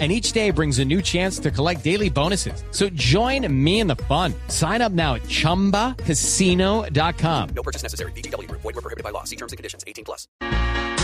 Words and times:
and 0.00 0.10
each 0.10 0.32
day 0.32 0.50
brings 0.50 0.80
a 0.80 0.84
new 0.84 1.00
chance 1.00 1.38
to 1.38 1.52
collect 1.52 1.84
daily 1.84 2.10
bonuses. 2.10 2.64
So 2.72 2.88
join 2.94 3.46
me 3.48 3.78
in 3.78 3.86
the 3.86 3.94
fun. 4.08 4.34
Sign 4.48 4.82
up 4.82 4.90
now 4.90 5.14
at 5.14 5.22
ChumbaCasino.com. 5.28 7.48
No 7.54 7.62
purchase 7.62 7.84
necessary. 7.84 8.10
BGW. 8.12 8.50
Void 8.50 8.64
were 8.64 8.72
prohibited 8.72 9.04
by 9.04 9.10
law. 9.10 9.22
See 9.22 9.36
terms 9.36 9.52
and 9.52 9.56
conditions. 9.56 9.84
18 9.86 10.04
plus. 10.04 10.26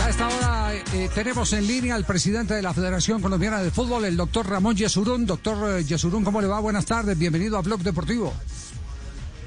A 0.03 0.09
esta 0.09 0.27
hora 0.27 0.73
eh, 0.73 1.09
tenemos 1.13 1.53
en 1.53 1.67
línea 1.67 1.93
al 1.95 2.03
presidente 2.05 2.55
de 2.55 2.61
la 2.61 2.73
Federación 2.73 3.21
Colombiana 3.21 3.61
de 3.61 3.71
Fútbol, 3.71 4.05
el 4.05 4.17
doctor 4.17 4.49
Ramón 4.49 4.75
Yesurún. 4.75 5.27
Doctor 5.27 5.79
eh, 5.79 5.83
Yesurún, 5.83 6.23
¿cómo 6.23 6.41
le 6.41 6.47
va? 6.47 6.59
Buenas 6.59 6.85
tardes. 6.85 7.17
Bienvenido 7.17 7.57
a 7.57 7.61
Blog 7.61 7.81
Deportivo. 7.81 8.33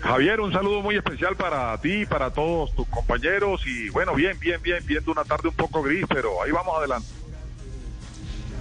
Javier, 0.05 0.39
un 0.41 0.53
saludo 0.53 0.83
muy 0.83 0.97
especial 0.97 1.35
para 1.35 1.81
ti, 1.81 2.05
para 2.05 2.31
todos 2.31 2.75
tus 2.75 2.87
compañeros 2.89 3.67
y 3.67 3.89
bueno, 3.89 4.15
bien, 4.15 4.39
bien, 4.39 4.61
bien, 4.63 4.85
viendo 4.87 5.11
una 5.11 5.25
tarde 5.25 5.49
un 5.49 5.55
poco 5.55 5.83
gris, 5.83 6.05
pero 6.07 6.43
ahí 6.43 6.51
vamos 6.51 6.77
adelante. 6.77 7.09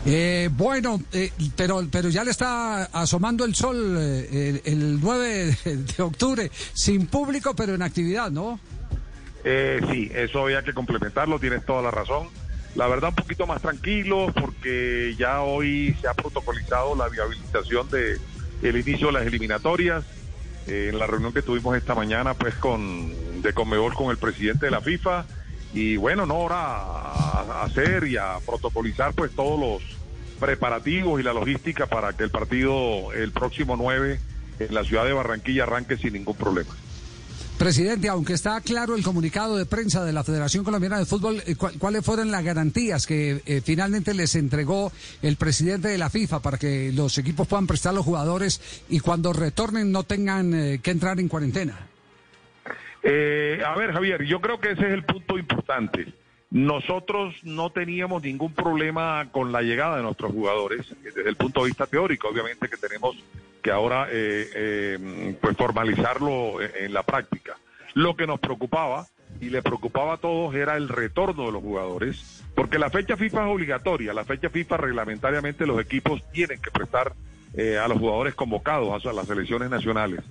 Eh, 0.05 0.49
bueno, 0.51 1.01
eh, 1.13 1.31
pero, 1.55 1.81
pero 1.89 2.09
ya 2.09 2.23
le 2.23 2.31
está 2.31 2.85
asomando 2.85 3.45
el 3.45 3.55
sol 3.55 3.95
eh, 3.97 4.61
el, 4.65 4.73
el 4.73 4.99
9 4.99 5.57
de, 5.63 6.03
octubre, 6.03 6.51
sin 6.73 7.07
público, 7.07 7.55
pero 7.55 7.73
en 7.73 7.81
actividad, 7.81 8.29
¿no? 8.29 8.59
Eh, 9.45 9.81
sí, 9.91 10.11
eso 10.13 10.43
había 10.43 10.63
que 10.63 10.73
complementarlo, 10.73 11.39
tienes 11.39 11.65
toda 11.65 11.81
la 11.81 11.91
razón. 11.91 12.27
La 12.75 12.87
verdad, 12.87 13.09
un 13.09 13.15
poquito 13.15 13.45
más 13.45 13.61
tranquilo 13.61 14.33
porque 14.33 15.15
ya 15.17 15.41
hoy 15.41 15.95
se 16.01 16.07
ha 16.07 16.13
protocolizado 16.13 16.95
la 16.95 17.07
viabilización 17.07 17.89
de 17.89 18.17
el 18.61 18.77
inicio 18.77 19.07
de 19.07 19.13
las 19.13 19.25
eliminatorias. 19.25 20.03
Eh, 20.67 20.89
en 20.91 20.97
la 20.97 21.07
reunión 21.07 21.33
que 21.33 21.41
tuvimos 21.41 21.75
esta 21.75 21.93
mañana, 21.93 22.33
pues 22.33 22.55
con 22.55 23.41
de 23.41 23.53
Conmebol 23.53 23.93
con 23.93 24.09
el 24.09 24.17
presidente 24.17 24.67
de 24.67 24.71
la 24.71 24.81
FIFA 24.81 25.25
y 25.73 25.95
bueno, 25.97 26.25
no 26.25 26.35
ahora 26.35 26.57
a, 26.57 27.63
hacer 27.63 28.05
y 28.07 28.17
a 28.17 28.37
protocolizar 28.45 29.13
pues 29.13 29.31
todos 29.35 29.59
los 29.59 29.81
preparativos 30.39 31.19
y 31.19 31.23
la 31.23 31.33
logística 31.33 31.87
para 31.87 32.13
que 32.13 32.23
el 32.23 32.29
partido 32.29 33.11
el 33.13 33.31
próximo 33.31 33.75
9 33.77 34.19
en 34.59 34.73
la 34.73 34.83
ciudad 34.83 35.05
de 35.05 35.13
Barranquilla 35.13 35.63
arranque 35.63 35.97
sin 35.97 36.13
ningún 36.13 36.35
problema. 36.35 36.75
Presidente, 37.57 38.09
aunque 38.09 38.33
está 38.33 38.59
claro 38.61 38.95
el 38.95 39.03
comunicado 39.03 39.55
de 39.57 39.65
prensa 39.65 40.03
de 40.03 40.11
la 40.11 40.23
Federación 40.23 40.63
Colombiana 40.65 40.97
de 40.99 41.05
Fútbol, 41.05 41.41
eh, 41.45 41.55
¿cu- 41.55 41.69
¿cuáles 41.77 42.03
fueron 42.03 42.31
las 42.31 42.43
garantías 42.43 43.05
que 43.05 43.41
eh, 43.45 43.61
finalmente 43.63 44.13
les 44.15 44.35
entregó 44.35 44.91
el 45.21 45.37
presidente 45.37 45.87
de 45.87 45.97
la 45.99 46.09
FIFA 46.09 46.41
para 46.41 46.57
que 46.57 46.91
los 46.91 47.17
equipos 47.19 47.47
puedan 47.47 47.67
prestar 47.67 47.91
a 47.91 47.93
los 47.93 48.05
jugadores 48.05 48.59
y 48.89 48.99
cuando 48.99 49.33
retornen 49.33 49.91
no 49.91 50.03
tengan 50.03 50.53
eh, 50.53 50.79
que 50.81 50.91
entrar 50.91 51.19
en 51.19 51.27
cuarentena? 51.29 51.87
Eh, 53.03 53.61
a 53.65 53.75
ver, 53.75 53.91
Javier, 53.91 54.23
yo 54.23 54.39
creo 54.41 54.59
que 54.59 54.71
ese 54.71 54.87
es 54.87 54.93
el 54.93 55.03
punto 55.03 55.37
importante. 55.37 56.07
Nosotros 56.51 57.35
no 57.43 57.71
teníamos 57.71 58.23
ningún 58.23 58.53
problema 58.53 59.27
con 59.31 59.51
la 59.51 59.61
llegada 59.61 59.97
de 59.97 60.03
nuestros 60.03 60.31
jugadores, 60.31 60.91
eh, 60.91 61.11
desde 61.15 61.29
el 61.29 61.35
punto 61.35 61.61
de 61.61 61.67
vista 61.67 61.85
teórico, 61.87 62.29
obviamente 62.29 62.69
que 62.69 62.77
tenemos 62.77 63.15
que 63.61 63.71
ahora 63.71 64.07
eh, 64.11 64.47
eh, 64.55 65.35
pues 65.41 65.57
formalizarlo 65.57 66.61
en, 66.61 66.71
en 66.85 66.93
la 66.93 67.03
práctica. 67.03 67.57
Lo 67.93 68.15
que 68.15 68.27
nos 68.27 68.39
preocupaba 68.39 69.07
y 69.39 69.49
le 69.49 69.61
preocupaba 69.61 70.13
a 70.13 70.17
todos 70.17 70.53
era 70.55 70.77
el 70.77 70.89
retorno 70.89 71.45
de 71.45 71.51
los 71.51 71.61
jugadores, 71.61 72.43
porque 72.55 72.77
la 72.77 72.89
fecha 72.89 73.17
FIFA 73.17 73.45
es 73.45 73.53
obligatoria, 73.53 74.13
la 74.13 74.25
fecha 74.25 74.49
FIFA 74.49 74.77
reglamentariamente 74.77 75.65
los 75.65 75.79
equipos 75.79 76.21
tienen 76.31 76.61
que 76.61 76.71
prestar 76.71 77.13
eh, 77.55 77.77
a 77.77 77.87
los 77.87 77.97
jugadores 77.97 78.35
convocados 78.35 79.05
a 79.05 79.13
las 79.13 79.27
selecciones 79.27 79.69
nacionales. 79.69 80.21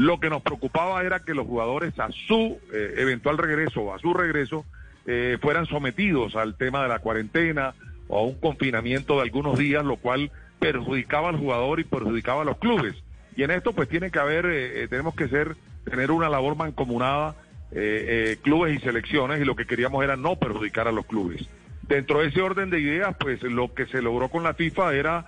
Lo 0.00 0.18
que 0.18 0.30
nos 0.30 0.40
preocupaba 0.40 1.04
era 1.04 1.20
que 1.20 1.34
los 1.34 1.46
jugadores 1.46 1.98
a 1.98 2.10
su 2.10 2.58
eh, 2.72 2.94
eventual 2.96 3.36
regreso 3.36 3.92
a 3.92 3.98
su 3.98 4.14
regreso 4.14 4.64
eh, 5.04 5.36
fueran 5.42 5.66
sometidos 5.66 6.36
al 6.36 6.56
tema 6.56 6.82
de 6.82 6.88
la 6.88 7.00
cuarentena 7.00 7.74
o 8.08 8.18
a 8.18 8.22
un 8.22 8.40
confinamiento 8.40 9.16
de 9.16 9.22
algunos 9.24 9.58
días, 9.58 9.84
lo 9.84 9.96
cual 9.96 10.30
perjudicaba 10.58 11.28
al 11.28 11.36
jugador 11.36 11.80
y 11.80 11.84
perjudicaba 11.84 12.40
a 12.40 12.44
los 12.46 12.56
clubes. 12.56 12.94
Y 13.36 13.42
en 13.42 13.50
esto 13.50 13.74
pues 13.74 13.90
tiene 13.90 14.10
que 14.10 14.18
haber, 14.18 14.46
eh, 14.46 14.84
eh, 14.84 14.88
tenemos 14.88 15.14
que 15.14 15.28
ser, 15.28 15.54
tener 15.84 16.10
una 16.10 16.30
labor 16.30 16.56
mancomunada, 16.56 17.34
eh, 17.70 18.38
clubes 18.40 18.74
y 18.74 18.78
selecciones, 18.82 19.38
y 19.38 19.44
lo 19.44 19.54
que 19.54 19.66
queríamos 19.66 20.02
era 20.02 20.16
no 20.16 20.36
perjudicar 20.36 20.88
a 20.88 20.92
los 20.92 21.04
clubes. 21.04 21.46
Dentro 21.82 22.20
de 22.20 22.28
ese 22.28 22.40
orden 22.40 22.70
de 22.70 22.80
ideas, 22.80 23.14
pues 23.20 23.42
lo 23.42 23.74
que 23.74 23.84
se 23.84 24.00
logró 24.00 24.30
con 24.30 24.44
la 24.44 24.54
FIFA 24.54 24.94
era, 24.94 25.26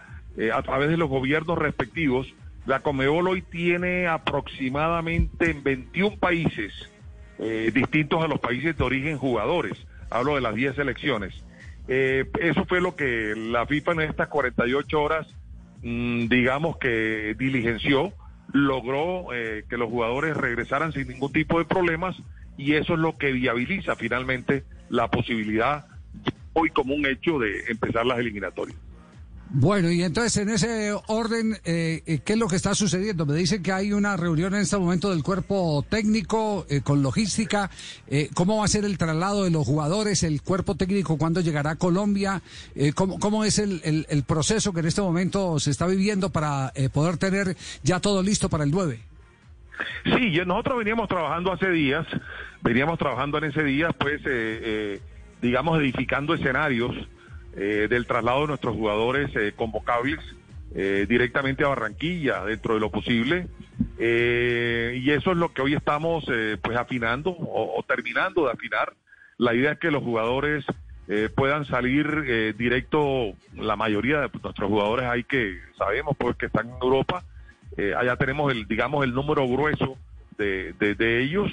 a 0.54 0.62
través 0.62 0.88
de 0.88 0.96
los 0.96 1.10
gobiernos 1.10 1.58
respectivos, 1.58 2.32
la 2.66 2.80
Comebol 2.80 3.28
hoy 3.28 3.42
tiene 3.42 4.06
aproximadamente 4.06 5.50
en 5.50 5.62
21 5.62 6.16
países 6.16 6.72
eh, 7.38 7.70
distintos 7.74 8.22
a 8.22 8.28
los 8.28 8.40
países 8.40 8.76
de 8.76 8.84
origen 8.84 9.18
jugadores. 9.18 9.72
Hablo 10.10 10.36
de 10.36 10.42
las 10.42 10.54
10 10.54 10.76
selecciones. 10.76 11.34
Eh, 11.88 12.24
eso 12.40 12.64
fue 12.66 12.80
lo 12.80 12.94
que 12.94 13.34
la 13.36 13.66
FIFA 13.66 13.92
en 13.92 14.00
estas 14.02 14.28
48 14.28 15.02
horas, 15.02 15.26
mm, 15.82 16.28
digamos 16.28 16.76
que 16.76 17.34
diligenció, 17.36 18.12
logró 18.52 19.32
eh, 19.34 19.64
que 19.68 19.76
los 19.76 19.88
jugadores 19.88 20.36
regresaran 20.36 20.92
sin 20.92 21.08
ningún 21.08 21.32
tipo 21.32 21.58
de 21.58 21.64
problemas 21.64 22.16
y 22.56 22.74
eso 22.74 22.94
es 22.94 23.00
lo 23.00 23.16
que 23.16 23.32
viabiliza 23.32 23.96
finalmente 23.96 24.62
la 24.88 25.08
posibilidad 25.08 25.86
hoy 26.52 26.70
como 26.70 26.94
un 26.94 27.06
hecho 27.06 27.38
de 27.38 27.64
empezar 27.68 28.06
las 28.06 28.18
eliminatorias. 28.18 28.78
Bueno, 29.54 29.90
y 29.90 30.02
entonces 30.02 30.34
en 30.38 30.48
ese 30.48 30.94
orden, 31.08 31.58
eh, 31.66 32.02
eh, 32.06 32.20
¿qué 32.24 32.32
es 32.32 32.38
lo 32.38 32.48
que 32.48 32.56
está 32.56 32.74
sucediendo? 32.74 33.26
Me 33.26 33.34
dicen 33.34 33.62
que 33.62 33.70
hay 33.70 33.92
una 33.92 34.16
reunión 34.16 34.54
en 34.54 34.62
este 34.62 34.78
momento 34.78 35.10
del 35.10 35.22
cuerpo 35.22 35.84
técnico 35.90 36.64
eh, 36.70 36.80
con 36.80 37.02
logística. 37.02 37.70
Eh, 38.08 38.30
¿Cómo 38.32 38.56
va 38.58 38.64
a 38.64 38.68
ser 38.68 38.86
el 38.86 38.96
traslado 38.96 39.44
de 39.44 39.50
los 39.50 39.66
jugadores? 39.66 40.22
¿El 40.22 40.40
cuerpo 40.40 40.74
técnico 40.74 41.18
cuándo 41.18 41.42
llegará 41.42 41.72
a 41.72 41.76
Colombia? 41.76 42.40
Eh, 42.74 42.94
¿cómo, 42.94 43.18
¿Cómo 43.18 43.44
es 43.44 43.58
el, 43.58 43.82
el- 44.08 44.22
proceso 44.24 44.72
que 44.72 44.80
en 44.80 44.86
este 44.86 45.02
momento 45.02 45.58
se 45.60 45.70
está 45.70 45.86
viviendo 45.86 46.30
para 46.30 46.72
poder 46.94 47.18
tener 47.18 47.54
ya 47.82 48.00
todo 48.00 48.22
listo 48.22 48.48
para 48.48 48.64
el 48.64 48.70
9? 48.70 49.00
Sí, 50.04 50.32
nosotros 50.46 50.78
veníamos 50.78 51.08
trabajando 51.08 51.52
hace 51.52 51.68
días, 51.70 52.06
veníamos 52.62 52.98
trabajando 52.98 53.36
en 53.36 53.44
ese 53.44 53.62
día, 53.64 53.90
pues, 53.92 54.22
digamos, 55.42 55.78
edificando 55.80 56.32
escenarios 56.34 56.94
eh, 57.56 57.86
del 57.88 58.06
traslado 58.06 58.42
de 58.42 58.46
nuestros 58.48 58.74
jugadores 58.74 59.30
eh, 59.36 59.52
convocables 59.54 60.20
eh, 60.74 61.04
directamente 61.06 61.64
a 61.64 61.68
Barranquilla, 61.68 62.44
dentro 62.44 62.74
de 62.74 62.80
lo 62.80 62.90
posible. 62.90 63.46
Eh, 63.98 64.98
y 65.02 65.10
eso 65.10 65.32
es 65.32 65.36
lo 65.36 65.52
que 65.52 65.60
hoy 65.60 65.74
estamos, 65.74 66.24
eh, 66.32 66.56
pues, 66.62 66.78
afinando 66.78 67.36
o, 67.38 67.84
terminando 67.86 68.46
de 68.46 68.52
afinar. 68.52 68.94
La 69.36 69.54
idea 69.54 69.72
es 69.72 69.78
que 69.78 69.90
los 69.90 70.02
jugadores 70.02 70.64
puedan 71.34 71.66
salir 71.66 72.54
directo, 72.56 73.34
la 73.54 73.76
mayoría 73.76 74.20
de 74.20 74.30
nuestros 74.42 74.70
jugadores 74.70 75.04
hay 75.04 75.24
que, 75.24 75.58
sabemos, 75.76 76.16
pues, 76.16 76.36
que 76.36 76.46
están 76.46 76.68
en 76.68 76.76
Europa, 76.80 77.22
allá 77.98 78.16
tenemos 78.16 78.50
el, 78.50 78.66
digamos, 78.66 79.04
el 79.04 79.12
número 79.12 79.46
grueso 79.46 79.98
de, 80.38 80.72
de 80.72 81.22
ellos, 81.22 81.50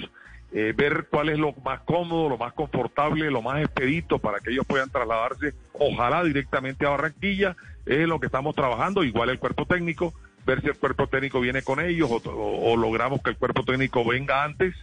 eh, 0.52 0.72
ver 0.76 1.06
cuál 1.10 1.28
es 1.28 1.38
lo 1.38 1.52
más 1.64 1.80
cómodo, 1.80 2.28
lo 2.28 2.38
más 2.38 2.52
confortable, 2.52 3.30
lo 3.30 3.42
más 3.42 3.62
expedito 3.62 4.18
para 4.18 4.40
que 4.40 4.50
ellos 4.50 4.66
puedan 4.66 4.90
trasladarse, 4.90 5.54
ojalá 5.72 6.24
directamente 6.24 6.86
a 6.86 6.90
Barranquilla, 6.90 7.56
es 7.86 8.06
lo 8.08 8.18
que 8.20 8.26
estamos 8.26 8.54
trabajando, 8.54 9.04
igual 9.04 9.30
el 9.30 9.38
cuerpo 9.38 9.64
técnico, 9.66 10.12
ver 10.46 10.60
si 10.60 10.68
el 10.68 10.76
cuerpo 10.76 11.06
técnico 11.06 11.40
viene 11.40 11.62
con 11.62 11.80
ellos 11.80 12.10
o, 12.10 12.16
o- 12.30 12.72
o 12.72 12.76
logramos 12.76 13.22
que 13.22 13.30
el 13.30 13.36
cuerpo 13.36 13.62
técnico 13.64 14.04
venga 14.04 14.42
antes, 14.44 14.74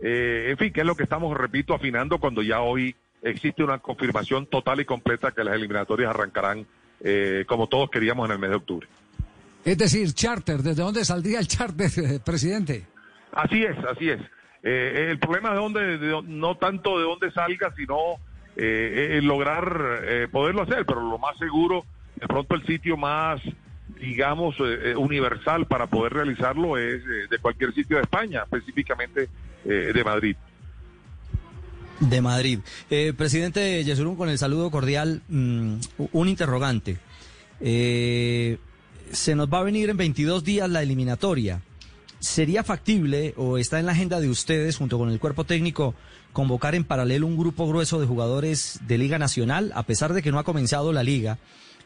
eh, 0.00 0.48
en 0.50 0.56
fin, 0.56 0.72
que 0.72 0.80
es 0.80 0.86
lo 0.86 0.94
que 0.94 1.02
estamos, 1.02 1.36
repito, 1.36 1.74
afinando 1.74 2.18
cuando 2.18 2.42
ya 2.42 2.60
hoy 2.60 2.94
existe 3.22 3.64
una 3.64 3.78
confirmación 3.78 4.46
total 4.46 4.80
y 4.80 4.84
completa 4.84 5.32
que 5.32 5.42
las 5.42 5.54
eliminatorias 5.54 6.10
arrancarán 6.10 6.66
eh, 7.00 7.44
como 7.48 7.66
todos 7.68 7.90
queríamos 7.90 8.26
en 8.26 8.32
el 8.32 8.38
mes 8.38 8.50
de 8.50 8.56
octubre. 8.56 8.86
Es 9.64 9.76
decir, 9.76 10.12
charter, 10.14 10.58
¿desde 10.62 10.82
dónde 10.82 11.04
saldría 11.04 11.40
el 11.40 11.48
charter, 11.48 11.90
presidente? 12.24 12.86
Así 13.32 13.64
es, 13.64 13.76
así 13.90 14.08
es. 14.10 14.20
Eh, 14.62 15.08
el 15.10 15.18
problema 15.18 15.50
es 15.50 15.54
de 15.54 15.60
dónde, 15.60 15.98
de 15.98 16.22
no 16.26 16.56
tanto 16.56 16.98
de 16.98 17.04
dónde 17.04 17.30
salga, 17.30 17.72
sino 17.76 17.96
eh, 18.56 19.18
eh, 19.18 19.22
lograr 19.22 20.02
eh, 20.02 20.28
poderlo 20.30 20.62
hacer, 20.62 20.84
pero 20.84 21.00
lo 21.00 21.18
más 21.18 21.38
seguro, 21.38 21.84
de 22.16 22.26
pronto 22.26 22.54
el 22.56 22.66
sitio 22.66 22.96
más, 22.96 23.40
digamos, 24.00 24.56
eh, 24.60 24.90
eh, 24.90 24.96
universal 24.96 25.66
para 25.66 25.86
poder 25.86 26.12
realizarlo 26.12 26.76
es 26.76 27.02
eh, 27.02 27.26
de 27.30 27.38
cualquier 27.38 27.72
sitio 27.72 27.96
de 27.96 28.02
España, 28.02 28.42
específicamente 28.42 29.28
eh, 29.64 29.92
de 29.94 30.04
Madrid. 30.04 30.36
De 32.00 32.20
Madrid. 32.20 32.60
Eh, 32.90 33.12
presidente 33.16 33.82
Yesurún, 33.82 34.16
con 34.16 34.28
el 34.28 34.38
saludo 34.38 34.70
cordial, 34.70 35.22
mm, 35.28 35.74
un 36.12 36.28
interrogante. 36.28 36.98
Eh, 37.60 38.58
se 39.10 39.34
nos 39.34 39.52
va 39.52 39.60
a 39.60 39.64
venir 39.64 39.90
en 39.90 39.96
22 39.96 40.44
días 40.44 40.68
la 40.70 40.82
eliminatoria. 40.82 41.60
¿Sería 42.20 42.64
factible 42.64 43.32
o 43.36 43.58
está 43.58 43.78
en 43.78 43.86
la 43.86 43.92
agenda 43.92 44.20
de 44.20 44.28
ustedes, 44.28 44.76
junto 44.76 44.98
con 44.98 45.10
el 45.10 45.20
cuerpo 45.20 45.44
técnico, 45.44 45.94
convocar 46.32 46.74
en 46.74 46.84
paralelo 46.84 47.26
un 47.26 47.38
grupo 47.38 47.68
grueso 47.68 48.00
de 48.00 48.06
jugadores 48.06 48.80
de 48.86 48.98
Liga 48.98 49.18
Nacional, 49.18 49.72
a 49.74 49.84
pesar 49.84 50.12
de 50.12 50.22
que 50.22 50.32
no 50.32 50.38
ha 50.38 50.44
comenzado 50.44 50.92
la 50.92 51.02
liga. 51.02 51.38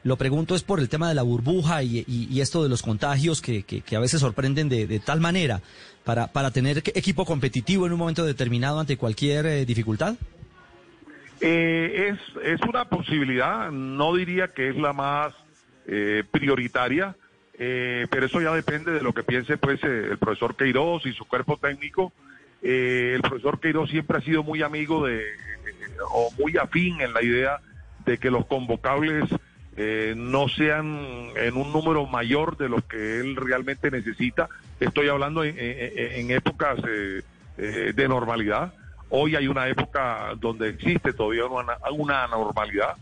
Lo 0.05 0.17
pregunto 0.17 0.55
es 0.55 0.63
por 0.63 0.81
el 0.81 0.89
tema 0.89 1.09
de 1.09 1.15
la 1.15 1.23
burbuja 1.23 1.83
y, 1.83 2.41
esto 2.41 2.63
de 2.63 2.69
los 2.69 2.83
contagios 2.83 3.41
que, 3.41 3.65
a 3.95 4.01
veces 4.01 4.21
sorprenden 4.21 4.69
de, 4.69 5.01
tal 5.01 5.21
manera 5.21 5.61
para, 6.05 6.51
tener 6.51 6.79
equipo 6.79 7.25
competitivo 7.25 7.87
en 7.87 7.93
un 7.93 7.99
momento 7.99 8.25
determinado 8.25 8.81
ante 8.81 8.97
cualquier 8.97 9.47
eh, 9.47 9.65
dificultad. 9.65 10.17
Eh, 11.41 12.11
es, 12.11 12.19
es 12.45 12.61
una 12.69 12.85
posibilidad, 12.89 13.71
no 13.71 14.15
diría 14.15 14.49
que 14.49 14.71
es 14.71 14.77
la 14.77 14.93
más 14.93 15.35
eh, 15.87 16.25
prioritaria, 16.31 17.17
eh, 17.59 18.07
pero 18.11 18.27
eso 18.27 18.41
ya 18.41 18.53
depende 18.53 18.93
de 18.93 19.03
lo 19.03 19.13
que 19.13 19.23
piense 19.23 19.57
pues 19.59 19.83
eh, 19.85 20.09
el 20.11 20.19
profesor 20.19 20.57
Queiroz 20.57 21.07
y 21.07 21.13
su 21.13 21.25
cuerpo 21.27 21.57
técnico. 21.57 22.13
Eh, 22.63 23.13
el 23.17 23.23
profesor 23.23 23.61
Queiroz 23.61 23.91
siempre 23.91 24.19
ha 24.19 24.21
sido 24.21 24.43
muy 24.43 24.63
amigo 24.63 25.07
de, 25.07 25.21
eh, 25.21 25.27
o 26.13 26.31
muy 26.39 26.57
afín 26.57 27.01
en 27.01 27.13
la 27.13 27.23
idea 27.23 27.61
de 28.07 28.19
que 28.19 28.31
los 28.31 28.47
convocables 28.47 29.25
eh, 29.77 30.15
no 30.17 30.49
sean 30.49 31.31
en 31.35 31.57
un 31.57 31.73
número 31.73 32.07
mayor 32.07 32.57
de 32.57 32.69
lo 32.69 32.87
que 32.87 33.21
él 33.21 33.37
realmente 33.37 33.91
necesita. 33.91 34.49
Estoy 34.81 35.09
hablando 35.09 35.45
en, 35.45 36.31
épocas 36.31 36.81
de 37.57 38.09
normalidad. 38.09 38.75
Hoy 39.11 39.37
hay 39.37 39.47
una 39.47 39.69
época 39.69 40.35
donde 40.41 40.71
existe 40.71 41.13
todavía 41.13 41.47
una, 41.47 41.77
una 41.93 42.25
anormalidad, 42.25 42.97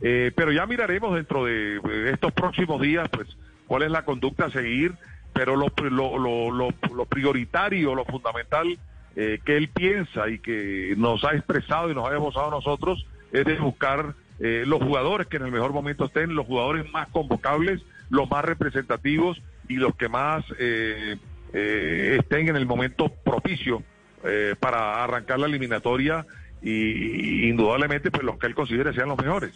pero 0.00 0.52
ya 0.52 0.64
miraremos 0.66 1.14
dentro 1.14 1.44
de 1.44 1.76
eh, 1.76 2.10
estos 2.12 2.32
próximos 2.32 2.80
días, 2.80 3.08
pues, 3.10 3.36
cuál 3.66 3.82
es 3.82 3.90
la 3.90 4.04
conducta 4.04 4.46
a 4.46 4.50
seguir, 4.50 4.94
pero 5.32 5.56
lo, 5.56 5.72
lo, 5.90 6.18
lo, 6.18 6.50
lo, 6.50 7.04
prioritario, 7.06 7.94
lo 7.94 8.04
fundamental 8.04 8.78
eh, 9.16 9.40
que 9.44 9.56
él 9.56 9.68
piensa 9.68 10.28
y 10.28 10.38
que 10.38 10.94
nos 10.96 11.24
ha 11.24 11.32
expresado 11.32 11.90
y 11.90 11.94
nos 11.94 12.08
ha 12.08 12.12
demostrado 12.12 12.50
nosotros 12.50 13.06
es 13.32 13.44
de 13.44 13.56
buscar 13.56 14.14
eh, 14.38 14.64
los 14.66 14.82
jugadores 14.82 15.26
que 15.26 15.36
en 15.36 15.44
el 15.44 15.52
mejor 15.52 15.72
momento 15.72 16.06
estén, 16.06 16.34
los 16.34 16.46
jugadores 16.46 16.90
más 16.92 17.08
convocables, 17.08 17.82
los 18.10 18.30
más 18.30 18.44
representativos 18.44 19.40
y 19.68 19.76
los 19.76 19.94
que 19.96 20.08
más 20.08 20.44
eh, 20.58 21.16
eh, 21.52 22.16
estén 22.20 22.48
en 22.48 22.56
el 22.56 22.66
momento 22.66 23.08
propicio 23.08 23.82
eh, 24.24 24.54
para 24.58 25.02
arrancar 25.02 25.38
la 25.38 25.46
eliminatoria 25.46 26.26
y, 26.62 26.70
y 26.70 27.48
indudablemente 27.48 28.10
pues 28.10 28.24
los 28.24 28.38
que 28.38 28.46
él 28.46 28.54
considere 28.54 28.92
sean 28.92 29.08
los 29.08 29.18
mejores. 29.18 29.52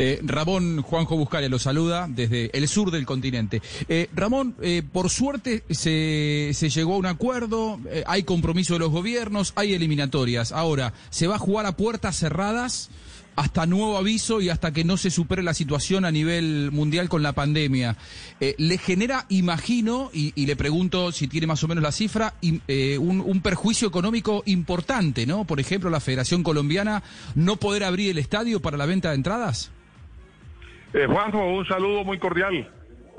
Eh, 0.00 0.20
Ramón 0.22 0.80
Juanjo 0.82 1.16
Buscalia 1.16 1.48
lo 1.48 1.58
saluda 1.58 2.06
desde 2.08 2.56
el 2.56 2.68
sur 2.68 2.92
del 2.92 3.04
continente. 3.04 3.60
Eh, 3.88 4.08
Ramón, 4.14 4.54
eh, 4.62 4.84
por 4.92 5.10
suerte 5.10 5.64
se, 5.70 6.52
se 6.54 6.70
llegó 6.70 6.94
a 6.94 6.98
un 6.98 7.06
acuerdo, 7.06 7.80
hay 8.06 8.22
compromiso 8.22 8.74
de 8.74 8.78
los 8.78 8.90
gobiernos, 8.92 9.52
hay 9.56 9.74
eliminatorias. 9.74 10.52
Ahora, 10.52 10.94
¿se 11.10 11.26
va 11.26 11.34
a 11.34 11.40
jugar 11.40 11.66
a 11.66 11.76
puertas 11.76 12.16
cerradas 12.16 12.90
hasta 13.34 13.66
nuevo 13.66 13.96
aviso 13.96 14.40
y 14.40 14.50
hasta 14.50 14.72
que 14.72 14.84
no 14.84 14.96
se 14.96 15.10
supere 15.10 15.42
la 15.42 15.54
situación 15.54 16.04
a 16.04 16.12
nivel 16.12 16.70
mundial 16.70 17.08
con 17.08 17.24
la 17.24 17.32
pandemia? 17.32 17.96
¿Le 18.40 18.78
genera, 18.78 19.26
imagino, 19.30 20.10
y, 20.12 20.46
le 20.46 20.54
pregunto 20.54 21.10
si 21.10 21.26
tiene 21.26 21.48
más 21.48 21.64
o 21.64 21.68
menos 21.68 21.82
la 21.82 21.92
cifra, 21.92 22.34
un 22.40 23.40
perjuicio 23.42 23.88
económico 23.88 24.44
importante, 24.46 25.26
¿no? 25.26 25.44
Por 25.44 25.58
ejemplo, 25.58 25.90
la 25.90 26.00
Federación 26.00 26.44
Colombiana 26.44 27.02
no 27.34 27.56
poder 27.56 27.82
abrir 27.82 28.10
el 28.10 28.18
estadio 28.18 28.60
para 28.60 28.76
la 28.76 28.86
venta 28.86 29.08
de 29.08 29.16
entradas. 29.16 29.72
Eh, 30.94 31.06
Juanjo, 31.06 31.44
un 31.46 31.66
saludo 31.66 32.04
muy 32.04 32.18
cordial. 32.18 32.68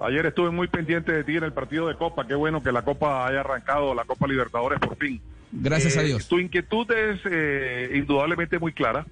Ayer 0.02 0.26
estuve 0.26 0.50
muy 0.50 0.68
pendiente 0.68 1.12
de 1.12 1.24
ti 1.24 1.36
en 1.38 1.44
el 1.44 1.54
partido 1.54 1.88
de 1.88 1.96
Copa. 1.96 2.26
Qué 2.26 2.36
bueno 2.36 2.64
que 2.64 2.72
la 2.72 2.84
Copa 2.84 3.28
haya 3.28 3.42
arrancado, 3.42 3.94
la 3.94 4.06
Copa 4.06 4.28
Libertadores 4.28 4.80
por 4.80 4.96
fin. 4.98 5.22
Gracias 5.52 5.98
a 5.98 6.02
Eh, 6.02 6.06
Dios. 6.06 6.28
Tu 6.28 6.40
inquietud 6.40 6.90
es 6.92 7.20
eh, 7.26 7.92
indudablemente 7.96 8.60
muy 8.60 8.72
clara. 8.72 9.06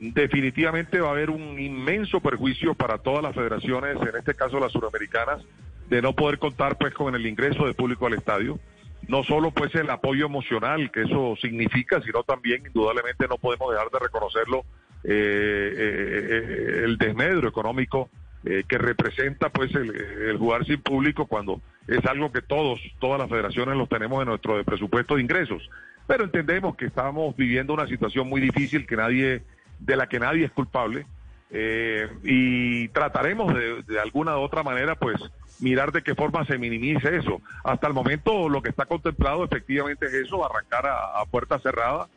Definitivamente 0.00 1.00
va 1.00 1.08
a 1.08 1.12
haber 1.12 1.30
un 1.30 1.58
inmenso 1.58 2.20
perjuicio 2.20 2.74
para 2.74 2.98
todas 2.98 3.22
las 3.22 3.34
federaciones, 3.34 3.96
en 4.02 4.16
este 4.18 4.34
caso 4.34 4.58
las 4.58 4.72
suramericanas, 4.72 5.42
de 5.88 6.02
no 6.02 6.14
poder 6.14 6.38
contar 6.38 6.76
pues 6.76 6.92
con 6.94 7.14
el 7.14 7.24
ingreso 7.26 7.64
de 7.66 7.74
público 7.74 8.06
al 8.06 8.14
estadio. 8.14 8.58
No 9.06 9.22
solo 9.22 9.50
pues 9.50 9.74
el 9.76 9.88
apoyo 9.90 10.26
emocional 10.26 10.90
que 10.90 11.02
eso 11.02 11.36
significa, 11.40 12.00
sino 12.02 12.22
también 12.24 12.64
indudablemente 12.66 13.28
no 13.28 13.36
podemos 13.38 13.70
dejar 13.70 13.88
de 13.90 13.98
reconocerlo 14.00 14.64
el 15.04 16.96
desmedro 16.98 17.48
económico 17.48 18.08
eh, 18.46 18.64
que 18.68 18.76
representa 18.76 19.48
pues 19.48 19.74
el, 19.74 20.36
jugar 20.36 20.66
sin 20.66 20.78
público 20.82 21.24
cuando 21.24 21.62
es 21.88 22.04
algo 22.04 22.30
que 22.30 22.42
todos, 22.42 22.78
todas 22.98 23.18
las 23.18 23.30
federaciones 23.30 23.74
los 23.74 23.88
tenemos 23.88 24.20
en 24.20 24.28
nuestro 24.28 24.62
presupuesto 24.64 25.14
de 25.14 25.22
ingresos. 25.22 25.70
Pero 26.06 26.24
entendemos 26.24 26.76
que 26.76 26.84
estamos 26.84 27.34
viviendo 27.36 27.72
una 27.72 27.86
situación 27.86 28.28
muy 28.28 28.42
difícil 28.42 28.86
que 28.86 28.96
nadie, 28.96 29.42
de 29.78 29.96
la 29.96 30.08
que 30.08 30.20
nadie 30.20 30.44
es 30.44 30.52
culpable, 30.52 31.06
eh, 31.50 32.06
y 32.22 32.88
trataremos 32.88 33.54
de, 33.54 33.98
alguna 33.98 34.36
u 34.36 34.42
otra 34.42 34.62
manera 34.62 34.94
pues 34.94 35.16
mirar 35.60 35.90
de 35.90 36.02
qué 36.02 36.14
forma 36.14 36.44
se 36.44 36.58
minimice 36.58 37.16
eso. 37.16 37.40
Hasta 37.62 37.86
el 37.86 37.94
momento 37.94 38.50
lo 38.50 38.60
que 38.60 38.68
está 38.68 38.84
contemplado 38.84 39.44
efectivamente 39.44 40.04
es 40.04 40.12
eso, 40.12 40.44
arrancar 40.44 40.84
a 40.86 41.24
puerta 41.30 41.58
cerrada. 41.60 42.08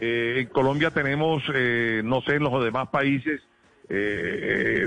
Eh, 0.00 0.36
en 0.38 0.46
Colombia 0.46 0.90
tenemos, 0.90 1.42
eh, 1.54 2.02
no 2.04 2.22
sé, 2.22 2.36
en 2.36 2.44
los 2.44 2.64
demás 2.64 2.88
países, 2.88 3.40
eh, 3.88 4.84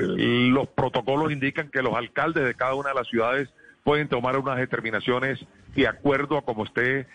los 0.49 0.67
protocolos 0.69 1.31
indican 1.31 1.69
que 1.69 1.81
los 1.81 1.95
alcaldes 1.95 2.43
de 2.43 2.55
cada 2.55 2.73
una 2.73 2.89
de 2.89 2.95
las 2.95 3.07
ciudades 3.07 3.49
pueden 3.83 4.07
tomar 4.07 4.37
unas 4.37 4.57
determinaciones 4.57 5.39
de 5.75 5.87
acuerdo 5.87 6.37
a 6.37 6.41
cómo 6.41 6.65
esté 6.65 7.01
eh, 7.01 7.05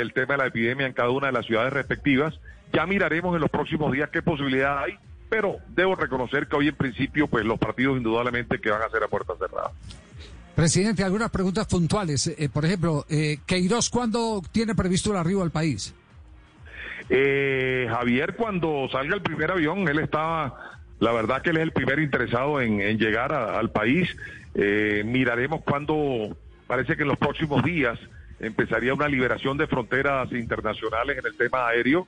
el 0.00 0.12
tema 0.12 0.34
de 0.34 0.38
la 0.38 0.46
epidemia 0.46 0.86
en 0.86 0.92
cada 0.92 1.10
una 1.10 1.28
de 1.28 1.32
las 1.32 1.46
ciudades 1.46 1.72
respectivas. 1.72 2.38
Ya 2.72 2.84
miraremos 2.86 3.34
en 3.34 3.40
los 3.40 3.50
próximos 3.50 3.92
días 3.92 4.10
qué 4.10 4.22
posibilidad 4.22 4.78
hay, 4.82 4.98
pero 5.30 5.56
debo 5.68 5.94
reconocer 5.94 6.46
que 6.46 6.56
hoy 6.56 6.68
en 6.68 6.76
principio, 6.76 7.28
pues 7.28 7.44
los 7.44 7.58
partidos 7.58 7.96
indudablemente 7.96 8.60
que 8.60 8.70
van 8.70 8.82
a 8.82 8.90
ser 8.90 9.02
a 9.02 9.08
puerta 9.08 9.34
cerrada. 9.38 9.72
Presidente, 10.54 11.04
algunas 11.04 11.30
preguntas 11.30 11.66
puntuales. 11.66 12.26
Eh, 12.26 12.48
por 12.52 12.64
ejemplo, 12.64 13.06
eh, 13.08 13.38
Queiroz, 13.46 13.88
¿cuándo 13.88 14.42
tiene 14.50 14.74
previsto 14.74 15.12
el 15.12 15.16
arribo 15.16 15.42
al 15.42 15.52
país? 15.52 15.94
Eh, 17.10 17.86
Javier, 17.90 18.34
cuando 18.36 18.88
salga 18.90 19.14
el 19.14 19.22
primer 19.22 19.50
avión, 19.50 19.88
él 19.88 19.98
está, 19.98 20.54
la 20.98 21.12
verdad 21.12 21.42
que 21.42 21.50
él 21.50 21.56
es 21.56 21.62
el 21.62 21.72
primer 21.72 21.98
interesado 22.00 22.60
en, 22.60 22.98
llegar 22.98 23.32
al 23.32 23.70
país. 23.70 24.14
Eh, 24.54 25.02
miraremos 25.06 25.62
cuando, 25.62 26.36
parece 26.66 26.96
que 26.96 27.02
en 27.02 27.08
los 27.08 27.18
próximos 27.18 27.62
días 27.62 27.98
empezaría 28.40 28.94
una 28.94 29.08
liberación 29.08 29.56
de 29.56 29.66
fronteras 29.66 30.30
internacionales 30.32 31.18
en 31.18 31.26
el 31.26 31.36
tema 31.36 31.68
aéreo. 31.68 32.06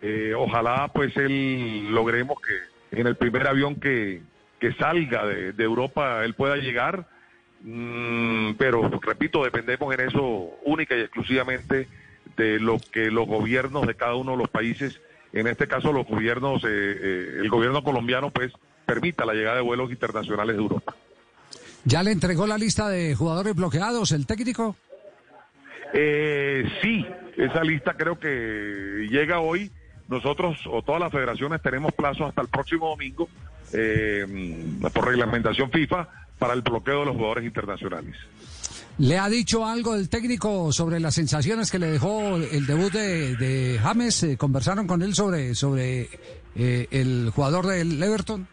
Eh, 0.00 0.34
ojalá 0.36 0.88
pues 0.92 1.16
él 1.16 1.92
logremos 1.92 2.36
que 2.40 3.00
en 3.00 3.06
el 3.06 3.16
primer 3.16 3.46
avión 3.46 3.76
que, 3.76 4.20
que 4.58 4.72
salga 4.74 5.26
de, 5.26 5.52
de 5.52 5.64
Europa 5.64 6.24
él 6.24 6.34
pueda 6.34 6.56
llegar. 6.56 7.06
Mm, 7.62 8.54
pero 8.58 8.90
repito, 9.00 9.44
dependemos 9.44 9.94
en 9.94 10.08
eso 10.08 10.58
única 10.64 10.96
y 10.96 11.00
exclusivamente 11.00 11.86
de 12.36 12.60
lo 12.60 12.78
que 12.78 13.10
los 13.10 13.26
gobiernos 13.26 13.86
de 13.86 13.94
cada 13.94 14.14
uno 14.14 14.32
de 14.32 14.38
los 14.38 14.48
países, 14.48 15.00
en 15.32 15.46
este 15.46 15.66
caso 15.68 15.92
los 15.92 16.06
gobiernos, 16.06 16.64
eh, 16.64 16.68
eh, 16.68 17.36
el 17.40 17.48
gobierno 17.48 17.82
colombiano, 17.82 18.30
pues 18.30 18.52
permita 18.86 19.24
la 19.24 19.34
llegada 19.34 19.56
de 19.56 19.62
vuelos 19.62 19.90
internacionales 19.90 20.56
de 20.56 20.62
Europa. 20.62 20.94
¿Ya 21.84 22.02
le 22.02 22.12
entregó 22.12 22.46
la 22.46 22.58
lista 22.58 22.88
de 22.88 23.14
jugadores 23.14 23.54
bloqueados 23.54 24.12
el 24.12 24.26
técnico? 24.26 24.76
Eh, 25.92 26.64
sí, 26.80 27.06
esa 27.36 27.62
lista 27.64 27.94
creo 27.94 28.18
que 28.18 29.06
llega 29.10 29.40
hoy. 29.40 29.70
Nosotros 30.08 30.58
o 30.66 30.82
todas 30.82 31.00
las 31.00 31.10
federaciones 31.10 31.62
tenemos 31.62 31.92
plazo 31.92 32.26
hasta 32.26 32.42
el 32.42 32.48
próximo 32.48 32.88
domingo 32.88 33.28
eh, 33.72 34.26
por 34.92 35.06
reglamentación 35.06 35.70
FIFA 35.70 36.08
para 36.38 36.54
el 36.54 36.62
bloqueo 36.62 37.00
de 37.00 37.06
los 37.06 37.16
jugadores 37.16 37.44
internacionales. 37.44 38.16
¿Le 39.02 39.18
ha 39.18 39.28
dicho 39.28 39.66
algo 39.66 39.96
el 39.96 40.08
técnico 40.08 40.70
sobre 40.70 41.00
las 41.00 41.16
sensaciones 41.16 41.72
que 41.72 41.80
le 41.80 41.90
dejó 41.90 42.36
el 42.36 42.66
debut 42.66 42.92
de, 42.92 43.76
James? 43.82 44.22
Eh, 44.22 44.36
¿Conversaron 44.36 44.86
con 44.86 45.02
él 45.02 45.12
sobre, 45.12 45.56
sobre 45.56 46.08
eh, 46.54 46.86
el 46.92 47.32
jugador 47.34 47.66
del 47.66 48.00
Everton? 48.00 48.46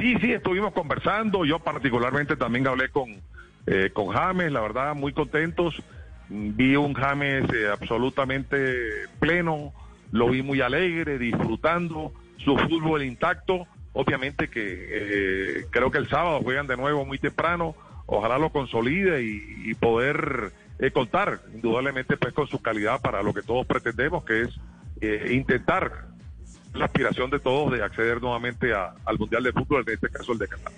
Sí, 0.00 0.14
sí, 0.20 0.32
estuvimos 0.32 0.72
conversando. 0.72 1.44
Yo 1.44 1.58
particularmente 1.58 2.36
también 2.36 2.68
hablé 2.68 2.90
con, 2.90 3.20
eh, 3.66 3.90
con 3.92 4.10
James, 4.10 4.52
la 4.52 4.60
verdad, 4.60 4.94
muy 4.94 5.12
contentos. 5.12 5.74
Vi 6.28 6.76
un 6.76 6.94
James 6.94 7.52
eh, 7.52 7.66
absolutamente 7.68 8.76
pleno, 9.18 9.72
lo 10.12 10.28
vi 10.28 10.42
muy 10.42 10.60
alegre, 10.60 11.18
disfrutando 11.18 12.12
su 12.36 12.56
fútbol 12.56 13.02
intacto. 13.02 13.66
Obviamente 13.92 14.48
que 14.48 14.62
eh, 14.62 15.66
creo 15.70 15.90
que 15.90 15.98
el 15.98 16.08
sábado 16.08 16.42
juegan 16.44 16.68
de 16.68 16.76
nuevo 16.76 17.04
muy 17.04 17.18
temprano. 17.18 17.74
Ojalá 18.14 18.36
lo 18.38 18.50
consolide 18.50 19.22
y, 19.24 19.70
y 19.70 19.74
poder 19.74 20.52
eh, 20.78 20.90
contar 20.90 21.40
indudablemente 21.54 22.16
pues 22.18 22.34
con 22.34 22.46
su 22.46 22.60
calidad 22.60 23.00
para 23.00 23.22
lo 23.22 23.32
que 23.32 23.40
todos 23.42 23.66
pretendemos, 23.66 24.22
que 24.24 24.42
es 24.42 24.50
eh, 25.00 25.32
intentar 25.34 26.08
la 26.74 26.84
aspiración 26.86 27.30
de 27.30 27.38
todos 27.40 27.72
de 27.72 27.82
acceder 27.82 28.20
nuevamente 28.20 28.74
a- 28.74 28.94
al 29.06 29.18
Mundial 29.18 29.42
de 29.44 29.52
Fútbol, 29.52 29.84
en 29.86 29.94
este 29.94 30.08
caso 30.10 30.32
el 30.32 30.38
de 30.38 30.48
Qatar. 30.48 30.72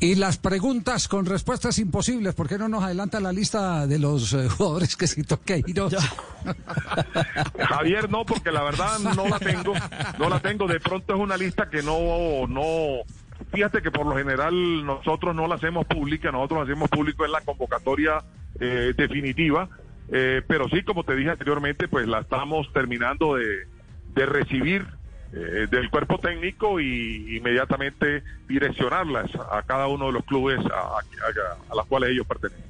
Y 0.00 0.14
las 0.14 0.38
preguntas 0.38 1.08
con 1.08 1.26
respuestas 1.26 1.78
imposibles, 1.78 2.32
¿por 2.34 2.46
qué 2.48 2.56
no 2.56 2.68
nos 2.68 2.84
adelanta 2.84 3.18
la 3.20 3.32
lista 3.32 3.86
de 3.86 3.98
los 3.98 4.32
eh, 4.34 4.48
jugadores 4.56 4.96
que 4.96 5.06
citó 5.06 5.40
Queiroz? 5.40 5.94
Javier, 7.68 8.10
no, 8.10 8.24
porque 8.24 8.52
la 8.52 8.62
verdad 8.62 8.98
no 9.00 9.26
la 9.28 9.38
tengo, 9.38 9.74
no 10.18 10.28
la 10.28 10.40
tengo. 10.40 10.66
De 10.66 10.80
pronto 10.80 11.14
es 11.14 11.20
una 11.20 11.36
lista 11.36 11.68
que 11.68 11.82
no, 11.82 12.46
no, 12.48 13.02
fíjate 13.52 13.82
que 13.82 13.90
por 13.90 14.06
lo 14.06 14.16
general 14.16 14.84
nosotros 14.84 15.34
no 15.34 15.46
la 15.46 15.56
hacemos 15.56 15.86
pública, 15.86 16.30
nosotros 16.32 16.62
hacemos 16.64 16.88
público 16.88 17.24
en 17.24 17.32
la 17.32 17.40
convocatoria 17.40 18.22
eh, 18.60 18.92
definitiva, 18.96 19.68
eh, 20.10 20.42
pero 20.46 20.68
sí, 20.68 20.82
como 20.82 21.04
te 21.04 21.14
dije 21.14 21.30
anteriormente, 21.30 21.88
pues 21.88 22.06
la 22.06 22.20
estamos 22.20 22.72
terminando 22.72 23.36
de, 23.36 23.66
de 24.14 24.26
recibir 24.26 24.86
eh, 25.32 25.66
del 25.70 25.90
cuerpo 25.90 26.18
técnico 26.18 26.80
y 26.80 27.36
inmediatamente 27.36 28.22
direccionarlas 28.48 29.30
a 29.34 29.62
cada 29.62 29.86
uno 29.86 30.06
de 30.06 30.12
los 30.12 30.24
clubes 30.24 30.58
a, 30.66 30.78
a, 30.78 31.00
a 31.70 31.74
los 31.74 31.86
cuales 31.86 32.10
ellos 32.10 32.26
pertenecen. 32.26 32.64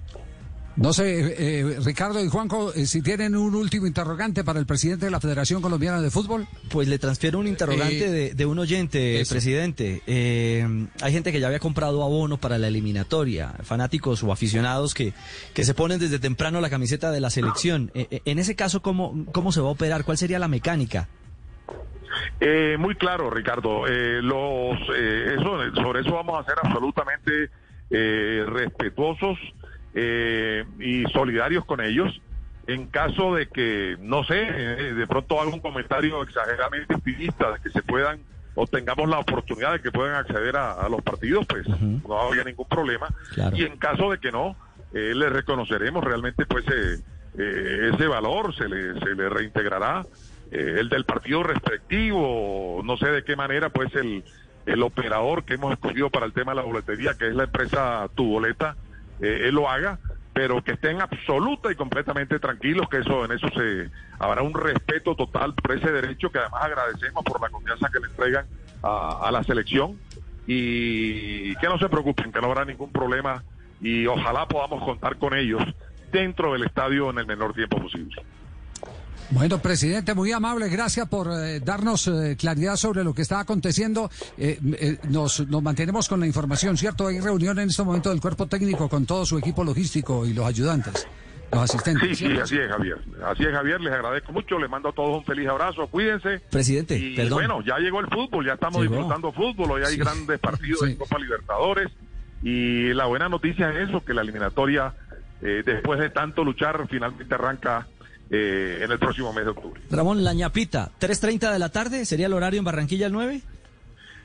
No 0.81 0.93
sé, 0.93 1.35
eh, 1.61 1.77
Ricardo 1.85 2.23
y 2.25 2.29
Juanjo, 2.29 2.73
eh, 2.73 2.87
si 2.87 3.03
tienen 3.03 3.35
un 3.35 3.57
último 3.57 3.89
interrogante 3.89 4.45
para 4.45 4.61
el 4.61 4.67
presidente 4.67 5.07
de 5.07 5.11
la 5.11 5.19
Federación 5.19 5.61
Colombiana 5.61 6.01
de 6.01 6.09
Fútbol. 6.09 6.47
Pues 6.71 6.87
le 6.87 7.01
transfiero 7.01 7.41
un 7.41 7.49
interrogante 7.49 8.07
Eh, 8.07 8.11
de, 8.11 8.35
de 8.35 8.47
un 8.47 8.61
oyente, 8.61 9.21
eso. 9.21 9.35
presidente. 9.35 10.03
Eh, 10.07 10.65
hay 11.03 11.13
gente 11.13 11.33
que 11.33 11.41
ya 11.41 11.49
había 11.49 11.59
comprado 11.59 12.05
abono 12.05 12.37
para 12.39 12.59
la 12.59 12.69
eliminatoria, 12.69 13.55
fanáticos 13.65 14.23
o 14.23 14.31
aficionados 14.31 14.95
que, 14.95 15.13
que 15.53 15.65
se 15.65 15.75
ponen 15.75 15.99
desde 15.99 16.21
temprano 16.21 16.61
la 16.61 16.71
camiseta 16.71 17.11
de 17.11 17.21
la 17.21 17.31
selección. 17.31 17.91
En 17.95 18.39
ese 18.39 18.55
caso, 18.55 18.81
¿cómo, 18.81 19.27
¿cómo 19.33 19.51
se 19.51 19.61
va 19.61 19.67
a 19.69 19.73
operar? 19.73 20.05
¿Cuál 20.05 20.17
sería 20.17 20.39
la 20.39 20.47
mecánica? 20.49 21.09
Eh, 22.41 22.77
muy 22.79 22.95
claro, 22.95 23.31
Ricardo. 23.31 23.85
Eh, 23.89 24.23
los, 24.23 24.79
eh, 24.97 25.35
eso, 25.39 25.59
sobre 25.83 26.03
eso 26.03 26.13
vamos 26.13 26.39
a 26.41 26.45
ser 26.45 26.55
absolutamente 26.63 27.51
eh, 27.91 28.45
respetuosos 28.47 29.37
eh, 29.95 30.65
y 30.79 31.05
solidarios 31.13 31.65
con 31.65 31.81
ellos. 31.81 32.21
En 32.67 32.87
caso 32.87 33.35
de 33.35 33.49
que, 33.49 33.97
no 34.01 34.25
sé, 34.25 34.43
eh, 34.43 34.95
de 34.95 35.07
pronto 35.07 35.41
haga 35.41 35.51
un 35.51 35.61
comentario 35.61 36.23
exageradamente 36.23 36.95
optimista 36.95 37.53
de 37.53 37.61
que 37.61 37.71
se 37.71 37.83
puedan 37.83 38.21
o 38.55 38.67
tengamos 38.67 39.09
la 39.09 39.21
oportunidad 39.21 39.73
de 39.73 39.81
que 39.81 39.93
puedan 39.93 40.17
acceder 40.17 40.57
a, 40.57 40.73
a 40.73 40.89
los 40.89 41.01
partidos, 41.03 41.47
pues 41.47 41.67
no 41.69 42.21
habría 42.21 42.43
ningún 42.43 42.67
problema. 42.67 43.09
Claro. 43.33 43.57
Y 43.57 43.63
en 43.63 43.77
caso 43.77 44.11
de 44.11 44.19
que 44.19 44.33
no, 44.33 44.57
eh, 44.93 45.13
le 45.15 45.29
reconoceremos 45.29 46.03
realmente 46.03 46.47
pues 46.47 46.65
eh, 46.69 46.99
eh, 47.39 47.91
ese 47.93 48.07
valor, 48.07 48.55
se 48.55 48.69
le, 48.69 48.99
se 48.99 49.15
le 49.15 49.29
reintegrará 49.29 50.05
el 50.51 50.89
del 50.89 51.05
partido 51.05 51.43
respectivo, 51.43 52.81
no 52.83 52.97
sé 52.97 53.09
de 53.09 53.23
qué 53.23 53.37
manera 53.37 53.69
pues 53.69 53.95
el, 53.95 54.25
el 54.65 54.83
operador 54.83 55.45
que 55.45 55.55
hemos 55.55 55.75
escogido 55.75 56.09
para 56.09 56.25
el 56.25 56.33
tema 56.33 56.53
de 56.53 56.57
la 56.57 56.63
boletería, 56.63 57.19
que 57.19 57.29
es 57.29 57.35
la 57.35 57.45
empresa 57.45 58.09
Tu 58.15 58.25
Boleta, 58.25 58.75
eh, 59.21 59.43
él 59.45 59.55
lo 59.55 59.69
haga, 59.69 59.99
pero 60.33 60.63
que 60.63 60.73
estén 60.73 61.01
absoluta 61.01 61.73
y 61.73 61.75
completamente 61.75 62.39
tranquilos, 62.39 62.89
que 62.89 62.99
eso 62.99 63.25
en 63.25 63.33
eso 63.33 63.49
se 63.49 63.91
habrá 64.19 64.43
un 64.43 64.55
respeto 64.55 65.15
total 65.17 65.55
por 65.55 65.77
ese 65.77 65.91
derecho 65.91 66.31
que 66.31 66.39
además 66.39 66.63
agradecemos 66.63 67.25
por 67.25 67.41
la 67.41 67.49
confianza 67.49 67.89
que 67.93 68.01
le 68.01 68.07
entregan 68.07 68.47
a, 68.83 69.27
a 69.27 69.33
la 69.33 69.43
selección 69.43 69.99
y 70.47 71.55
que 71.57 71.67
no 71.67 71.79
se 71.79 71.89
preocupen, 71.89 72.33
que 72.33 72.41
no 72.41 72.47
habrá 72.47 72.65
ningún 72.65 72.91
problema 72.91 73.43
y 73.81 74.07
ojalá 74.07 74.47
podamos 74.47 74.83
contar 74.85 75.17
con 75.19 75.35
ellos 75.35 75.63
dentro 76.11 76.53
del 76.53 76.65
estadio 76.65 77.11
en 77.11 77.19
el 77.19 77.27
menor 77.27 77.53
tiempo 77.55 77.79
posible. 77.81 78.15
Bueno, 79.31 79.59
presidente, 79.59 80.15
muy 80.15 80.33
amable, 80.33 80.69
gracias 80.71 81.07
por 81.07 81.29
eh, 81.31 81.61
darnos 81.61 82.09
eh, 82.09 82.35
claridad 82.39 82.77
sobre 82.77 83.05
lo 83.05 83.13
que 83.13 83.21
está 83.23 83.41
aconteciendo. 83.41 84.11
Eh, 84.39 84.59
eh, 84.81 84.99
nos, 85.11 85.47
nos 85.49 85.63
mantenemos 85.63 86.09
con 86.09 86.21
la 86.21 86.27
información, 86.27 86.79
¿cierto? 86.79 87.09
Hay 87.09 87.21
reunión 87.21 87.59
en 87.59 87.69
este 87.69 87.83
momento 87.83 88.09
del 88.09 88.21
cuerpo 88.23 88.47
técnico 88.47 88.89
con 88.89 89.05
todo 89.05 89.27
su 89.27 89.37
equipo 89.37 89.63
logístico 89.65 90.25
y 90.25 90.33
los 90.33 90.47
ayudantes, 90.47 91.07
los 91.53 91.61
asistentes. 91.63 92.17
Sí, 92.17 92.27
sí, 92.27 92.39
así 92.39 92.57
es, 92.57 92.71
Javier. 92.71 92.97
Así 93.27 93.43
es, 93.45 93.51
Javier. 93.53 93.79
Les 93.83 93.93
agradezco 93.93 94.33
mucho. 94.33 94.59
Les 94.59 94.71
mando 94.71 94.89
a 94.89 94.93
todos 94.93 95.19
un 95.19 95.25
feliz 95.27 95.47
abrazo. 95.47 95.87
Cuídense. 95.89 96.41
Presidente, 96.51 96.97
Y 96.99 97.15
perdón. 97.15 97.39
bueno, 97.41 97.61
ya 97.67 97.77
llegó 97.79 98.01
el 98.01 98.07
fútbol. 98.07 98.47
Ya 98.47 98.55
estamos 98.55 98.81
Llegó. 98.81 98.95
disfrutando 98.95 99.33
fútbol. 99.33 99.73
Hoy 99.73 99.83
hay 99.85 99.93
Sí. 99.93 99.99
grandes 99.99 100.39
partidos 100.41 100.81
Sí. 100.85 100.93
en 100.93 100.97
Copa 100.97 101.19
Libertadores. 101.19 101.89
Y 102.43 102.95
la 102.95 103.05
buena 103.05 103.29
noticia 103.29 103.71
es 103.73 103.91
eso, 103.91 104.03
que 104.03 104.15
la 104.15 104.23
eliminatoria, 104.23 104.95
eh, 105.43 105.63
después 105.67 106.01
de 106.01 106.09
tanto 106.09 106.45
luchar, 106.45 106.87
finalmente 106.89 107.35
arranca 107.35 107.87
eh, 108.31 108.81
en 108.83 108.91
el 108.91 108.99
próximo 108.99 109.33
mes 109.33 109.45
de 109.45 109.51
octubre. 109.51 109.81
Ramón, 109.91 110.23
la 110.25 110.35
ñapita, 110.35 110.91
3.30 111.01 111.53
de 111.53 111.59
la 111.59 111.69
tarde, 111.71 112.05
¿sería 112.05 112.27
el 112.27 112.33
horario 112.33 112.59
en 112.59 112.65
Barranquilla 112.65 113.07
el 113.07 113.13
9? 113.13 113.41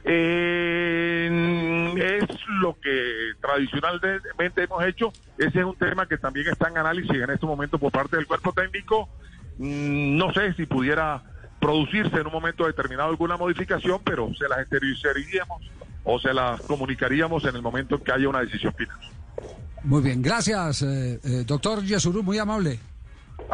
Eh, 0.06 1.94
es 1.98 2.30
lo 2.62 2.78
que 2.80 3.34
tradicionalmente 3.42 4.64
hemos 4.64 4.84
hecho. 4.86 5.14
Ese 5.38 5.60
es 5.60 5.66
un 5.66 5.76
tema 5.76 6.08
que 6.08 6.18
también 6.18 6.48
está 6.50 6.68
en 6.70 6.78
análisis 6.78 7.12
en 7.12 7.30
este 7.30 7.46
momento 7.46 7.78
por 7.78 7.92
parte 7.92 8.18
del 8.18 8.28
cuerpo 8.28 8.52
técnico. 8.52 9.08
Mm, 9.58 10.18
No 10.18 10.34
sé 10.34 10.54
si 10.54 10.66
pudiera 10.66 11.24
producirse 11.60 12.18
en 12.18 12.28
un 12.28 12.34
momento 12.34 12.66
determinado 12.66 13.10
alguna 13.10 13.38
modificación, 13.38 14.02
pero 14.04 14.34
se 14.38 14.50
las 14.50 14.60
exteriorizaríamos 14.60 15.62
o 16.04 16.20
se 16.20 16.34
las 16.34 16.60
comunicaríamos 16.62 17.46
en 17.46 17.56
el 17.56 17.62
momento 17.62 17.96
en 17.96 18.02
que 18.02 18.12
haya 18.12 18.28
una 18.28 18.42
decisión 18.42 18.74
final. 18.74 18.98
Muy 19.84 20.02
bien, 20.02 20.22
gracias, 20.22 20.82
eh, 20.82 21.20
eh, 21.24 21.44
doctor 21.46 21.82
Yesurú, 21.84 22.24
muy 22.24 22.38
amable. 22.38 22.80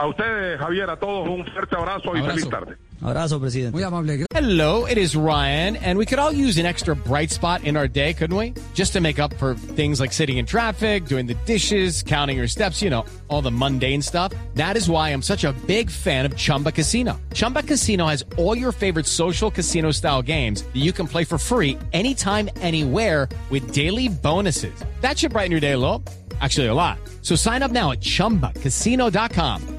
A 0.02 0.08
ustedes, 0.08 0.58
Javier, 0.62 0.90
a 0.90 0.96
todos 0.96 1.28
un 1.28 1.46
fuerte 1.46 1.76
abrazo 1.76 2.16
y 2.16 2.20
Abrazo. 2.20 2.30
feliz 2.30 2.50
tarde. 2.50 2.78
Abrazo, 3.02 3.38
presidente. 3.38 3.74
Muy 3.76 3.84
amable. 3.84 4.26
Hello, 4.34 4.86
it 4.86 4.98
is 4.98 5.14
Ryan, 5.14 5.76
and 5.78 5.98
we 5.98 6.06
could 6.06 6.20
all 6.20 6.32
use 6.32 6.58
an 6.58 6.66
extra 6.66 6.96
bright 6.96 7.32
spot 7.32 7.66
in 7.66 7.76
our 7.76 7.88
day, 7.90 8.14
couldn't 8.14 8.36
we? 8.38 8.54
Just 8.74 8.94
to 8.94 9.02
make 9.02 9.20
up 9.20 9.34
for 9.34 9.56
things 9.56 10.00
like 10.00 10.14
sitting 10.14 10.38
in 10.38 10.46
traffic, 10.46 11.04
doing 11.06 11.26
the 11.26 11.34
dishes, 11.46 12.02
counting 12.02 12.38
your 12.38 12.48
steps, 12.48 12.82
you 12.82 12.90
know, 12.90 13.04
all 13.28 13.42
the 13.42 13.52
mundane 13.52 14.02
stuff. 14.02 14.32
That 14.56 14.78
is 14.78 14.90
why 14.90 15.10
I'm 15.10 15.22
such 15.22 15.44
a 15.44 15.52
big 15.68 15.90
fan 15.90 16.26
of 16.26 16.38
Chumba 16.38 16.72
Casino. 16.72 17.20
Chumba 17.34 17.64
Casino 17.64 18.06
has 18.08 18.24
all 18.38 18.58
your 18.58 18.72
favorite 18.72 19.06
social 19.06 19.52
casino 19.52 19.92
style 19.92 20.22
games 20.22 20.64
that 20.64 20.80
you 20.80 20.94
can 20.94 21.08
play 21.08 21.26
for 21.26 21.38
free 21.38 21.78
anytime, 21.92 22.50
anywhere 22.62 23.28
with 23.50 23.74
daily 23.74 24.08
bonuses. 24.08 24.74
That 25.02 25.20
should 25.20 25.34
brighten 25.34 25.52
your 25.52 25.62
day 25.62 25.74
a 25.74 25.78
little. 25.78 26.02
Actually, 26.42 26.68
a 26.68 26.74
lot. 26.74 27.00
So 27.22 27.36
sign 27.36 27.64
up 27.64 27.72
now 27.72 27.92
at 27.92 28.00
chumbacasino.com. 28.00 29.79